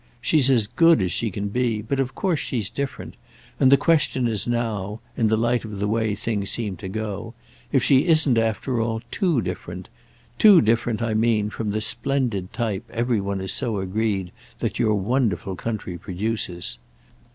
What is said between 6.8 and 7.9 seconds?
go—if